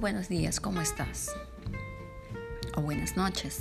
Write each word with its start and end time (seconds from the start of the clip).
buenos 0.00 0.30
días, 0.30 0.60
¿cómo 0.60 0.80
estás? 0.80 1.30
O 2.74 2.80
buenas 2.80 3.18
noches. 3.18 3.60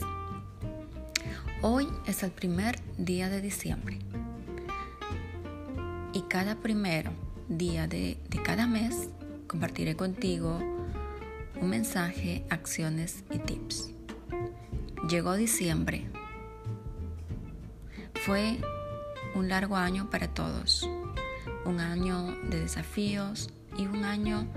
Hoy 1.62 1.90
es 2.08 2.24
el 2.24 2.32
primer 2.32 2.80
día 2.98 3.28
de 3.28 3.42
diciembre 3.42 4.00
y 6.14 6.22
cada 6.30 6.56
primero 6.56 7.12
día 7.50 7.88
de, 7.88 8.18
de 8.30 8.42
cada 8.42 8.68
mes 8.68 9.10
compartiré 9.48 9.98
contigo 9.98 10.60
un 11.60 11.70
mensaje, 11.70 12.46
acciones 12.50 13.26
y 13.32 13.40
tips. 13.40 13.92
Llegó 15.10 15.36
diciembre. 15.36 16.08
Fue 18.26 18.60
un 19.36 19.50
largo 19.50 19.76
año 19.76 20.10
para 20.10 20.30
todos, 20.30 20.90
un 21.66 21.82
año 21.82 22.34
de 22.50 22.62
desafíos 22.62 23.50
y 23.78 23.88
un 23.88 24.06
año 24.06 24.48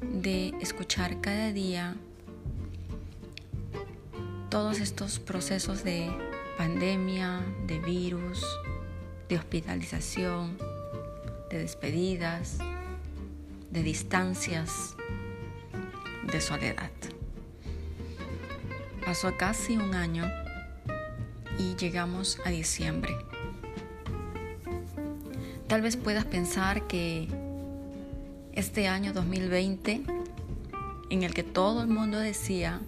de 0.00 0.54
escuchar 0.60 1.20
cada 1.20 1.52
día 1.52 1.96
todos 4.50 4.80
estos 4.80 5.18
procesos 5.18 5.84
de 5.84 6.10
pandemia, 6.56 7.40
de 7.66 7.78
virus, 7.78 8.44
de 9.28 9.36
hospitalización, 9.36 10.56
de 11.50 11.58
despedidas, 11.58 12.58
de 13.70 13.82
distancias, 13.82 14.96
de 16.30 16.40
soledad. 16.40 16.90
Pasó 19.04 19.36
casi 19.36 19.76
un 19.76 19.94
año 19.94 20.30
y 21.58 21.74
llegamos 21.76 22.38
a 22.44 22.50
diciembre. 22.50 23.16
Tal 25.66 25.82
vez 25.82 25.96
puedas 25.96 26.24
pensar 26.24 26.86
que 26.86 27.28
este 28.52 28.88
año 28.88 29.12
2020, 29.12 30.02
en 31.10 31.22
el 31.22 31.34
que 31.34 31.42
todo 31.42 31.82
el 31.82 31.88
mundo 31.88 32.18
decía, 32.18 32.80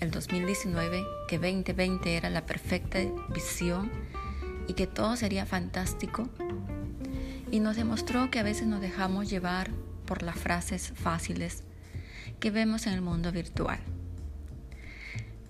el 0.00 0.10
2019, 0.10 1.04
que 1.28 1.38
2020 1.38 2.16
era 2.16 2.30
la 2.30 2.46
perfecta 2.46 2.98
visión 3.34 3.90
y 4.68 4.74
que 4.74 4.86
todo 4.86 5.16
sería 5.16 5.46
fantástico, 5.46 6.28
y 7.50 7.60
nos 7.60 7.76
demostró 7.76 8.30
que 8.30 8.38
a 8.38 8.42
veces 8.42 8.66
nos 8.66 8.80
dejamos 8.80 9.30
llevar 9.30 9.70
por 10.06 10.22
las 10.22 10.36
frases 10.36 10.92
fáciles 10.94 11.62
que 12.40 12.50
vemos 12.50 12.86
en 12.86 12.94
el 12.94 13.00
mundo 13.00 13.32
virtual. 13.32 13.78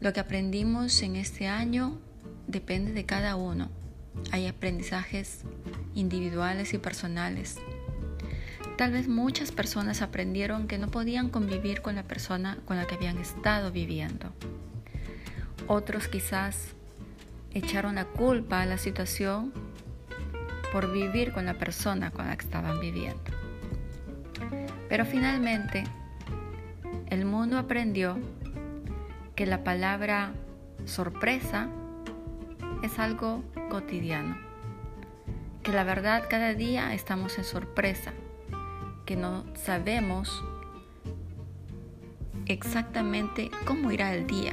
Lo 0.01 0.13
que 0.13 0.21
aprendimos 0.21 1.03
en 1.03 1.17
este 1.17 1.47
año 1.47 1.99
depende 2.47 2.93
de 2.93 3.07
cada 3.07 3.37
uno. 3.37 3.71
Hay 4.31 4.47
aprendizajes 4.47 5.41
individuales 5.95 6.75
y 6.75 6.79
personales 6.79 7.57
Tal 8.77 8.93
vez 8.93 9.09
muchas 9.09 9.53
personas 9.53 10.03
aprendieron 10.03 10.69
que 10.69 10.77
no 10.77 10.89
podían 10.89 11.31
convivir 11.31 11.81
con 11.81 11.95
la 11.95 12.03
persona 12.03 12.59
con 12.67 12.77
la 12.77 12.87
que 12.87 12.97
habían 12.97 13.17
estado 13.17 13.73
viviendo. 13.73 14.33
Otros 15.67 16.09
quizás 16.09 16.75
echaron 17.55 17.95
la 17.95 18.05
culpa 18.05 18.61
a 18.61 18.67
la 18.67 18.77
situación 18.77 19.55
por 20.73 20.93
vivir 20.93 21.33
con 21.33 21.47
la 21.47 21.55
persona 21.55 22.11
con 22.11 22.27
la 22.27 22.37
que 22.37 22.45
estaban 22.45 22.79
viviendo. 22.79 23.23
Pero 24.91 25.07
finalmente, 25.07 25.85
el 27.07 27.25
mundo 27.25 27.57
aprendió 27.57 28.19
que 29.35 29.47
la 29.47 29.65
palabra 29.65 30.33
sorpresa 30.85 31.71
es 32.83 32.99
algo 32.99 33.43
cotidiano, 33.71 34.37
que 35.63 35.73
la 35.73 35.83
verdad 35.83 36.25
cada 36.29 36.53
día 36.53 36.93
estamos 36.93 37.39
en 37.39 37.45
sorpresa 37.45 38.13
que 39.07 39.17
no 39.17 39.45
sabemos 39.55 40.45
exactamente 42.47 43.51
cómo 43.65 43.93
irá 43.93 44.15
el 44.15 44.27
día. 44.27 44.53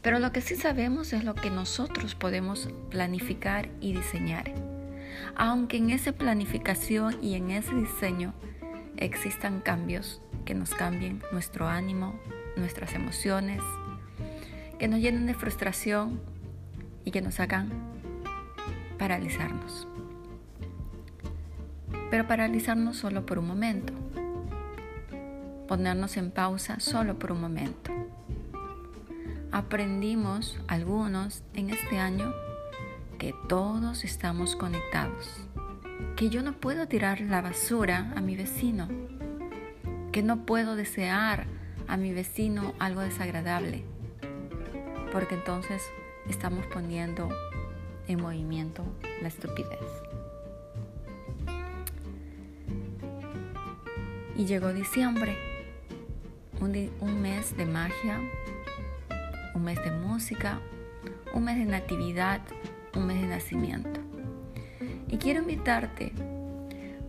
Pero 0.00 0.20
lo 0.20 0.32
que 0.32 0.40
sí 0.40 0.54
sabemos 0.54 1.12
es 1.12 1.24
lo 1.24 1.34
que 1.34 1.50
nosotros 1.50 2.14
podemos 2.14 2.70
planificar 2.88 3.68
y 3.80 3.92
diseñar. 3.92 4.52
Aunque 5.36 5.76
en 5.76 5.90
esa 5.90 6.12
planificación 6.12 7.22
y 7.22 7.34
en 7.34 7.50
ese 7.50 7.74
diseño 7.74 8.32
existan 8.96 9.60
cambios 9.60 10.22
que 10.44 10.54
nos 10.54 10.70
cambien 10.70 11.22
nuestro 11.32 11.68
ánimo, 11.68 12.18
nuestras 12.56 12.94
emociones, 12.94 13.60
que 14.78 14.88
nos 14.88 15.00
llenen 15.00 15.26
de 15.26 15.34
frustración 15.34 16.20
y 17.04 17.10
que 17.10 17.20
nos 17.20 17.40
hagan 17.40 17.70
paralizarnos 18.98 19.88
pero 22.10 22.26
paralizarnos 22.26 22.96
solo 22.96 23.26
por 23.26 23.38
un 23.38 23.46
momento, 23.46 23.92
ponernos 25.66 26.16
en 26.16 26.30
pausa 26.30 26.80
solo 26.80 27.18
por 27.18 27.32
un 27.32 27.40
momento. 27.40 27.92
Aprendimos 29.52 30.58
algunos 30.66 31.42
en 31.54 31.70
este 31.70 31.98
año 31.98 32.32
que 33.18 33.34
todos 33.48 34.04
estamos 34.04 34.56
conectados, 34.56 35.46
que 36.16 36.30
yo 36.30 36.42
no 36.42 36.52
puedo 36.52 36.86
tirar 36.86 37.20
la 37.20 37.40
basura 37.40 38.12
a 38.16 38.20
mi 38.20 38.36
vecino, 38.36 38.88
que 40.12 40.22
no 40.22 40.46
puedo 40.46 40.76
desear 40.76 41.46
a 41.86 41.96
mi 41.96 42.12
vecino 42.12 42.74
algo 42.78 43.00
desagradable, 43.00 43.84
porque 45.12 45.34
entonces 45.34 45.82
estamos 46.28 46.66
poniendo 46.66 47.28
en 48.06 48.20
movimiento 48.20 48.84
la 49.22 49.28
estupidez. 49.28 50.17
Y 54.38 54.46
llegó 54.46 54.72
diciembre, 54.72 55.36
un, 56.60 57.20
mes 57.20 57.56
de 57.56 57.66
magia, 57.66 58.20
un 59.52 59.64
mes 59.64 59.82
de 59.82 59.90
música, 59.90 60.60
un 61.34 61.42
mes 61.42 61.56
de 61.56 61.64
natividad, 61.64 62.40
un 62.94 63.08
mes 63.08 63.20
de 63.20 63.26
nacimiento. 63.26 64.00
Y 65.08 65.16
quiero 65.18 65.40
invitarte 65.40 66.12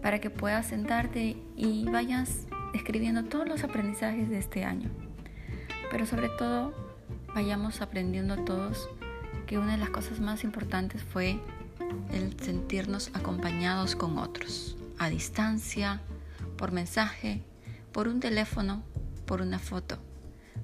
para 0.01 0.19
que 0.19 0.31
puedas 0.31 0.66
sentarte 0.66 1.38
y 1.56 1.85
vayas 1.85 2.47
escribiendo 2.73 3.23
todos 3.25 3.47
los 3.47 3.63
aprendizajes 3.63 4.28
de 4.28 4.40
este 4.40 4.63
año. 4.63 4.90
Pero 5.91 6.07
sobre 6.07 6.29
todo, 6.29 6.73
vayamos 7.35 7.81
aprendiendo 7.81 8.38
todos 8.44 8.90
que 9.46 9.59
una 9.59 9.73
de 9.73 9.78
las 9.78 9.91
cosas 9.91 10.19
más 10.19 10.44
importantes 10.44 11.03
fue 11.03 11.40
el 12.11 12.40
sentirnos 12.40 13.11
acompañados 13.13 13.96
con 13.96 14.17
otros, 14.17 14.78
a 14.97 15.09
distancia, 15.09 16.01
por 16.59 16.74
mensaje, 16.74 17.42
por 17.94 18.09
un 18.09 18.20
teléfono, 18.20 18.84
por 19.25 19.42
una 19.42 19.59
foto, 19.59 19.97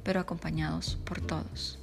pero 0.04 0.20
acompañados 0.20 0.98
por 1.06 1.22
todos. 1.22 1.80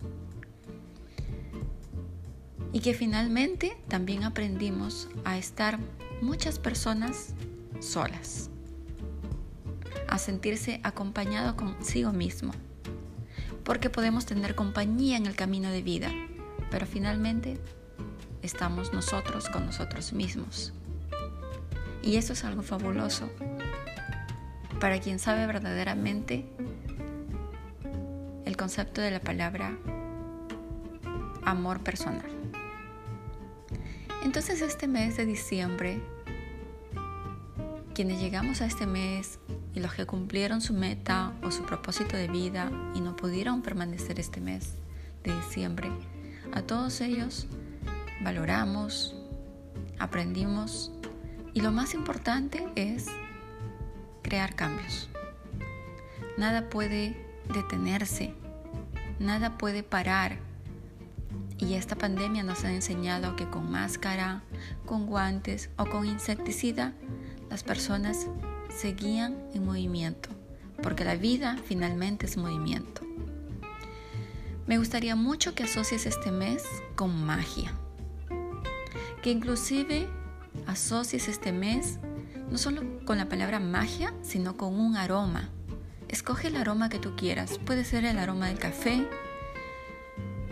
Y 2.74 2.80
que 2.80 2.92
finalmente 2.92 3.74
también 3.88 4.24
aprendimos 4.24 5.08
a 5.24 5.38
estar 5.38 5.78
muchas 6.20 6.58
personas 6.58 7.32
solas, 7.80 8.50
a 10.08 10.18
sentirse 10.18 10.80
acompañado 10.82 11.56
consigo 11.56 12.12
mismo, 12.12 12.52
porque 13.64 13.88
podemos 13.88 14.26
tener 14.26 14.54
compañía 14.54 15.16
en 15.16 15.24
el 15.24 15.36
camino 15.36 15.70
de 15.70 15.80
vida, 15.80 16.10
pero 16.70 16.84
finalmente 16.86 17.58
estamos 18.42 18.92
nosotros 18.92 19.48
con 19.48 19.64
nosotros 19.64 20.12
mismos. 20.12 20.74
Y 22.02 22.16
eso 22.16 22.34
es 22.34 22.44
algo 22.44 22.62
fabuloso 22.62 23.30
para 24.82 24.98
quien 24.98 25.20
sabe 25.20 25.46
verdaderamente 25.46 26.44
el 28.44 28.56
concepto 28.56 29.00
de 29.00 29.12
la 29.12 29.20
palabra 29.20 29.78
amor 31.44 31.84
personal. 31.84 32.26
Entonces 34.24 34.60
este 34.60 34.88
mes 34.88 35.16
de 35.16 35.24
diciembre, 35.24 36.00
quienes 37.94 38.20
llegamos 38.20 38.60
a 38.60 38.66
este 38.66 38.88
mes 38.88 39.38
y 39.72 39.78
los 39.78 39.94
que 39.94 40.04
cumplieron 40.04 40.60
su 40.60 40.74
meta 40.74 41.32
o 41.44 41.52
su 41.52 41.62
propósito 41.62 42.16
de 42.16 42.26
vida 42.26 42.72
y 42.96 43.00
no 43.02 43.14
pudieron 43.14 43.62
permanecer 43.62 44.18
este 44.18 44.40
mes 44.40 44.74
de 45.22 45.32
diciembre, 45.32 45.92
a 46.52 46.62
todos 46.62 47.00
ellos 47.02 47.46
valoramos, 48.24 49.14
aprendimos 50.00 50.90
y 51.54 51.60
lo 51.60 51.70
más 51.70 51.94
importante 51.94 52.66
es 52.74 53.06
crear 54.32 54.54
cambios. 54.54 55.10
Nada 56.38 56.70
puede 56.70 57.14
detenerse, 57.52 58.32
nada 59.18 59.58
puede 59.58 59.82
parar. 59.82 60.38
Y 61.58 61.74
esta 61.74 61.96
pandemia 61.96 62.42
nos 62.42 62.64
ha 62.64 62.72
enseñado 62.72 63.36
que 63.36 63.46
con 63.50 63.70
máscara, 63.70 64.42
con 64.86 65.04
guantes 65.04 65.68
o 65.76 65.84
con 65.84 66.06
insecticida, 66.06 66.94
las 67.50 67.62
personas 67.62 68.26
seguían 68.74 69.36
en 69.52 69.66
movimiento, 69.66 70.30
porque 70.82 71.04
la 71.04 71.16
vida 71.16 71.58
finalmente 71.66 72.24
es 72.24 72.38
movimiento. 72.38 73.02
Me 74.66 74.78
gustaría 74.78 75.14
mucho 75.14 75.54
que 75.54 75.64
asocies 75.64 76.06
este 76.06 76.32
mes 76.32 76.64
con 76.94 77.22
magia, 77.26 77.70
que 79.20 79.30
inclusive 79.30 80.08
asocies 80.66 81.28
este 81.28 81.52
mes 81.52 81.98
no 82.52 82.58
solo 82.58 82.82
con 83.06 83.16
la 83.16 83.30
palabra 83.30 83.58
magia, 83.58 84.12
sino 84.22 84.56
con 84.58 84.78
un 84.78 84.96
aroma 84.96 85.48
Escoge 86.12 86.48
el 86.48 86.56
aroma 86.56 86.90
que 86.90 86.98
tú 86.98 87.16
quieras. 87.16 87.58
Puede 87.64 87.84
ser 87.84 88.04
el 88.04 88.18
aroma 88.18 88.48
del 88.48 88.58
café, 88.58 89.08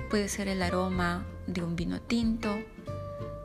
puede 0.09 0.31
ser 0.31 0.49
el 0.49 0.63
aroma 0.63 1.27
de 1.47 1.63
un 1.63 1.77
vino 1.77 2.01
tinto, 2.01 2.57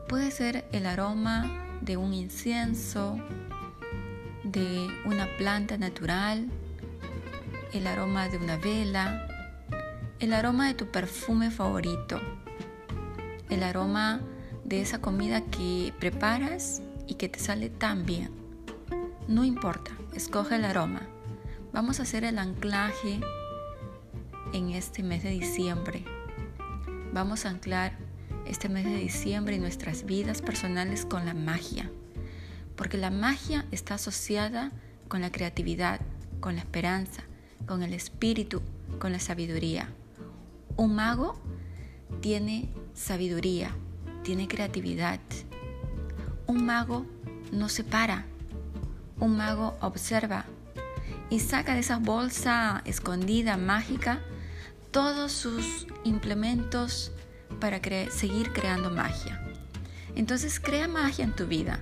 puede 0.08 0.30
ser 0.30 0.64
el 0.72 0.86
aroma 0.86 1.66
de 1.82 1.98
un 1.98 2.14
incienso, 2.14 3.18
de 4.44 4.88
una 5.04 5.28
planta 5.36 5.76
natural, 5.76 6.48
el 7.74 7.86
aroma 7.86 8.30
de 8.30 8.38
una 8.38 8.56
vela, 8.56 9.28
el 10.18 10.32
aroma 10.32 10.68
de 10.68 10.74
tu 10.74 10.86
perfume 10.86 11.50
favorito, 11.50 12.18
el 13.50 13.62
aroma 13.62 14.22
de 14.64 14.80
esa 14.80 15.02
comida 15.02 15.42
que 15.42 15.92
preparas 16.00 16.80
y 17.06 17.16
que 17.16 17.28
te 17.28 17.38
sale 17.38 17.68
tan 17.68 18.06
bien. 18.06 18.45
No 19.28 19.44
importa, 19.44 19.90
escoge 20.14 20.54
el 20.54 20.64
aroma. 20.64 21.02
Vamos 21.72 21.98
a 21.98 22.04
hacer 22.04 22.22
el 22.22 22.38
anclaje 22.38 23.18
en 24.52 24.70
este 24.70 25.02
mes 25.02 25.24
de 25.24 25.30
diciembre. 25.30 26.04
Vamos 27.12 27.44
a 27.44 27.50
anclar 27.50 27.98
este 28.46 28.68
mes 28.68 28.84
de 28.84 28.94
diciembre 28.96 29.56
y 29.56 29.58
nuestras 29.58 30.06
vidas 30.06 30.42
personales 30.42 31.04
con 31.04 31.26
la 31.26 31.34
magia. 31.34 31.90
Porque 32.76 32.98
la 32.98 33.10
magia 33.10 33.66
está 33.72 33.94
asociada 33.94 34.70
con 35.08 35.22
la 35.22 35.32
creatividad, 35.32 36.00
con 36.38 36.54
la 36.54 36.60
esperanza, 36.60 37.24
con 37.66 37.82
el 37.82 37.94
espíritu, 37.94 38.62
con 39.00 39.10
la 39.10 39.18
sabiduría. 39.18 39.88
Un 40.76 40.94
mago 40.94 41.36
tiene 42.20 42.68
sabiduría, 42.94 43.74
tiene 44.22 44.46
creatividad. 44.46 45.18
Un 46.46 46.64
mago 46.64 47.04
no 47.50 47.68
se 47.68 47.82
para. 47.82 48.24
Un 49.18 49.36
mago 49.36 49.76
observa 49.80 50.44
y 51.30 51.40
saca 51.40 51.74
de 51.74 51.80
esa 51.80 51.98
bolsa 51.98 52.82
escondida 52.84 53.56
mágica 53.56 54.20
todos 54.90 55.32
sus 55.32 55.86
implementos 56.04 57.12
para 57.60 57.80
seguir 58.10 58.52
creando 58.52 58.90
magia. 58.90 59.42
Entonces 60.14 60.60
crea 60.60 60.88
magia 60.88 61.24
en 61.24 61.32
tu 61.32 61.46
vida. 61.46 61.80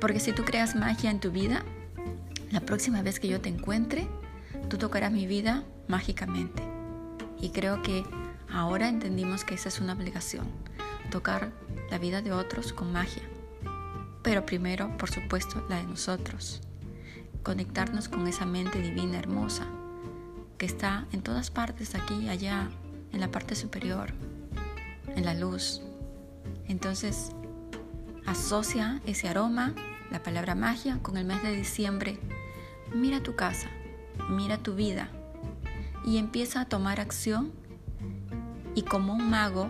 Porque 0.00 0.20
si 0.20 0.32
tú 0.32 0.44
creas 0.44 0.76
magia 0.76 1.10
en 1.10 1.20
tu 1.20 1.30
vida, 1.30 1.64
la 2.50 2.60
próxima 2.60 3.02
vez 3.02 3.18
que 3.18 3.28
yo 3.28 3.40
te 3.40 3.48
encuentre, 3.48 4.06
tú 4.68 4.78
tocarás 4.78 5.10
mi 5.10 5.26
vida 5.26 5.64
mágicamente. 5.88 6.62
Y 7.40 7.50
creo 7.50 7.82
que 7.82 8.04
ahora 8.48 8.88
entendimos 8.88 9.44
que 9.44 9.54
esa 9.54 9.68
es 9.68 9.80
una 9.80 9.94
obligación, 9.94 10.46
tocar 11.10 11.52
la 11.90 11.98
vida 11.98 12.22
de 12.22 12.32
otros 12.32 12.72
con 12.72 12.92
magia. 12.92 13.22
Pero 14.24 14.46
primero, 14.46 14.96
por 14.96 15.10
supuesto, 15.10 15.64
la 15.68 15.76
de 15.76 15.84
nosotros. 15.84 16.62
Conectarnos 17.42 18.08
con 18.08 18.26
esa 18.26 18.46
mente 18.46 18.80
divina 18.80 19.18
hermosa 19.18 19.66
que 20.56 20.64
está 20.64 21.06
en 21.12 21.22
todas 21.22 21.50
partes, 21.50 21.94
aquí 21.94 22.28
allá, 22.28 22.70
en 23.12 23.20
la 23.20 23.30
parte 23.30 23.54
superior, 23.54 24.14
en 25.14 25.26
la 25.26 25.34
luz. 25.34 25.82
Entonces, 26.66 27.32
asocia 28.24 29.02
ese 29.04 29.28
aroma, 29.28 29.74
la 30.10 30.22
palabra 30.22 30.54
magia, 30.54 30.98
con 31.02 31.18
el 31.18 31.26
mes 31.26 31.42
de 31.42 31.52
diciembre. 31.52 32.18
Mira 32.94 33.22
tu 33.22 33.36
casa, 33.36 33.68
mira 34.30 34.56
tu 34.56 34.74
vida 34.74 35.10
y 36.06 36.16
empieza 36.16 36.62
a 36.62 36.64
tomar 36.68 36.98
acción 36.98 37.52
y 38.74 38.82
como 38.82 39.12
un 39.12 39.28
mago, 39.28 39.68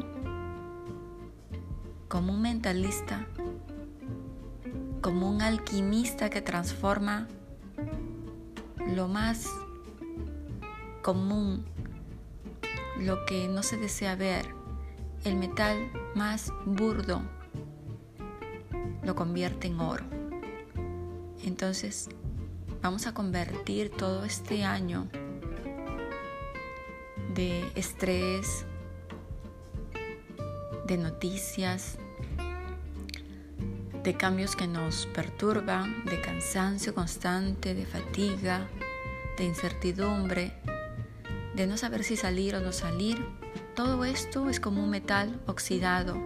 como 2.08 2.32
un 2.32 2.42
mentalista, 2.42 3.26
como 5.04 5.28
un 5.28 5.42
alquimista 5.42 6.30
que 6.30 6.40
transforma 6.40 7.28
lo 8.86 9.06
más 9.06 9.50
común, 11.02 11.66
lo 12.98 13.26
que 13.26 13.46
no 13.46 13.62
se 13.62 13.76
desea 13.76 14.16
ver, 14.16 14.46
el 15.24 15.36
metal 15.36 15.92
más 16.14 16.50
burdo, 16.64 17.20
lo 19.02 19.14
convierte 19.14 19.66
en 19.66 19.78
oro. 19.78 20.06
Entonces, 21.42 22.08
vamos 22.80 23.06
a 23.06 23.12
convertir 23.12 23.90
todo 23.90 24.24
este 24.24 24.64
año 24.64 25.06
de 27.34 27.70
estrés, 27.74 28.64
de 30.86 30.96
noticias, 30.96 31.98
de 34.04 34.14
cambios 34.14 34.54
que 34.54 34.66
nos 34.66 35.06
perturban, 35.06 36.04
de 36.04 36.20
cansancio 36.20 36.94
constante, 36.94 37.74
de 37.74 37.86
fatiga, 37.86 38.68
de 39.38 39.44
incertidumbre, 39.44 40.52
de 41.56 41.66
no 41.66 41.78
saber 41.78 42.04
si 42.04 42.16
salir 42.16 42.54
o 42.54 42.60
no 42.60 42.72
salir. 42.72 43.24
Todo 43.74 44.04
esto 44.04 44.50
es 44.50 44.60
como 44.60 44.84
un 44.84 44.90
metal 44.90 45.40
oxidado 45.46 46.20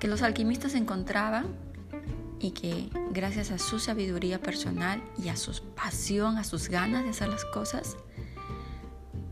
que 0.00 0.08
los 0.08 0.22
alquimistas 0.22 0.74
encontraban 0.74 1.46
y 2.40 2.52
que 2.52 2.88
gracias 3.10 3.50
a 3.50 3.58
su 3.58 3.78
sabiduría 3.78 4.40
personal 4.40 5.02
y 5.22 5.28
a 5.28 5.36
su 5.36 5.52
pasión, 5.74 6.38
a 6.38 6.44
sus 6.44 6.68
ganas 6.68 7.04
de 7.04 7.10
hacer 7.10 7.28
las 7.28 7.44
cosas, 7.44 7.98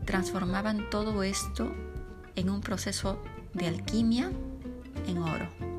transformaban 0.05 0.87
todo 0.91 1.23
esto 1.23 1.73
en 2.35 2.51
un 2.51 2.61
proceso 2.61 3.21
de 3.53 3.67
alquimia 3.67 4.31
en 5.07 5.17
oro. 5.17 5.70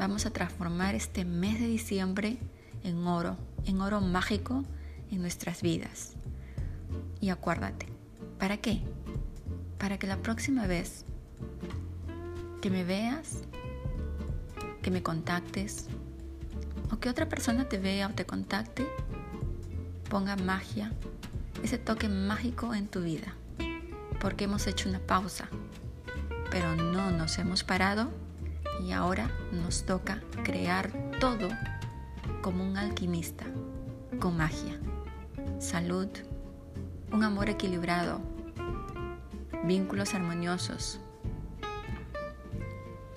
Vamos 0.00 0.24
a 0.24 0.30
transformar 0.30 0.94
este 0.94 1.26
mes 1.26 1.60
de 1.60 1.66
diciembre 1.66 2.38
en 2.84 3.06
oro, 3.06 3.36
en 3.66 3.82
oro 3.82 4.00
mágico 4.00 4.64
en 5.10 5.20
nuestras 5.20 5.60
vidas. 5.60 6.14
Y 7.20 7.28
acuérdate, 7.28 7.84
¿para 8.38 8.56
qué? 8.56 8.80
Para 9.76 9.98
que 9.98 10.06
la 10.06 10.16
próxima 10.16 10.66
vez 10.66 11.04
que 12.62 12.70
me 12.70 12.82
veas, 12.82 13.42
que 14.80 14.90
me 14.90 15.02
contactes, 15.02 15.88
o 16.90 16.98
que 16.98 17.10
otra 17.10 17.28
persona 17.28 17.68
te 17.68 17.76
vea 17.76 18.06
o 18.06 18.14
te 18.14 18.24
contacte, 18.24 18.86
ponga 20.08 20.34
magia, 20.36 20.92
ese 21.62 21.76
toque 21.76 22.08
mágico 22.08 22.74
en 22.74 22.88
tu 22.88 23.02
vida. 23.02 23.34
Porque 24.18 24.44
hemos 24.44 24.66
hecho 24.66 24.88
una 24.88 25.00
pausa, 25.00 25.50
pero 26.50 26.74
no 26.74 27.10
nos 27.10 27.38
hemos 27.38 27.64
parado 27.64 28.10
y 28.80 28.92
ahora 28.92 29.30
nos 29.52 29.84
toca 29.84 30.20
crear 30.42 30.90
todo 31.20 31.48
como 32.42 32.64
un 32.64 32.76
alquimista, 32.76 33.44
con 34.18 34.36
magia, 34.36 34.78
salud, 35.58 36.08
un 37.12 37.24
amor 37.24 37.48
equilibrado, 37.48 38.20
vínculos 39.64 40.14
armoniosos, 40.14 41.00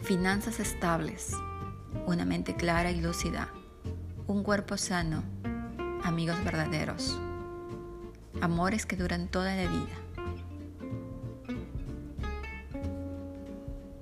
finanzas 0.02 0.60
estables, 0.60 1.34
una 2.06 2.26
mente 2.26 2.56
clara 2.56 2.92
y 2.92 3.02
lúcida 3.02 3.50
un 4.28 4.42
cuerpo 4.42 4.78
sano, 4.78 5.22
amigos 6.04 6.42
verdaderos, 6.44 7.20
amores 8.42 8.86
que 8.86 8.96
duran 8.96 9.28
toda 9.28 9.56
la 9.56 9.70
vida. 9.70 9.96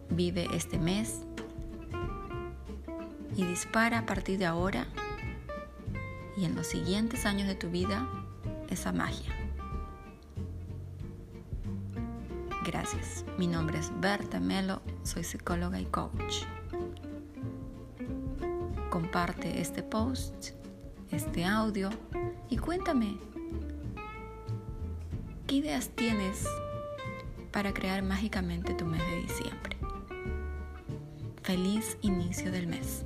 Vive 0.10 0.48
este 0.54 0.78
mes 0.78 1.22
y 3.36 3.44
dispara 3.46 4.00
a 4.00 4.06
partir 4.06 4.38
de 4.38 4.46
ahora 4.46 4.88
y 6.38 6.46
en 6.46 6.56
los 6.56 6.68
siguientes 6.68 7.26
años 7.26 7.48
de 7.48 7.56
tu 7.56 7.70
vida 7.70 8.08
esa 8.70 8.92
magia. 8.92 9.34
Gracias. 12.66 13.26
Mi 13.38 13.48
nombre 13.48 13.80
es 13.80 13.92
Berta 14.00 14.40
Melo, 14.40 14.82
soy 15.04 15.24
psicóloga 15.24 15.80
y 15.80 15.86
coach 15.86 16.46
comparte 18.92 19.62
este 19.62 19.84
post, 19.84 20.50
este 21.12 21.46
audio 21.46 21.90
y 22.50 22.58
cuéntame 22.58 23.18
qué 25.48 25.56
ideas 25.56 25.90
tienes 25.96 26.46
para 27.52 27.74
crear 27.74 28.04
mágicamente 28.04 28.74
tu 28.74 28.86
mes 28.86 29.02
de 29.02 29.22
diciembre. 29.22 29.78
Feliz 31.42 31.98
inicio 32.02 32.52
del 32.52 32.68
mes. 32.68 33.06